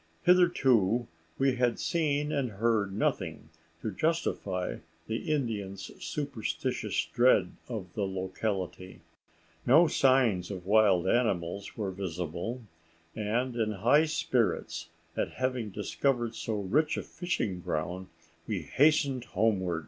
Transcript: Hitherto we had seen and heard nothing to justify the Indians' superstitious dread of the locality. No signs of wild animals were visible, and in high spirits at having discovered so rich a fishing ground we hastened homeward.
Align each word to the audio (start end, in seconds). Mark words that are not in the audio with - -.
Hitherto 0.23 1.07
we 1.37 1.57
had 1.57 1.77
seen 1.79 2.31
and 2.31 2.53
heard 2.53 2.91
nothing 2.91 3.49
to 3.83 3.91
justify 3.91 4.77
the 5.05 5.31
Indians' 5.31 5.91
superstitious 6.03 7.05
dread 7.13 7.51
of 7.67 7.93
the 7.93 8.07
locality. 8.07 9.01
No 9.63 9.85
signs 9.87 10.49
of 10.49 10.65
wild 10.65 11.07
animals 11.07 11.77
were 11.77 11.91
visible, 11.91 12.63
and 13.15 13.55
in 13.55 13.73
high 13.73 14.05
spirits 14.05 14.89
at 15.15 15.33
having 15.33 15.69
discovered 15.69 16.33
so 16.33 16.55
rich 16.55 16.97
a 16.97 17.03
fishing 17.03 17.59
ground 17.61 18.07
we 18.47 18.63
hastened 18.63 19.25
homeward. 19.25 19.79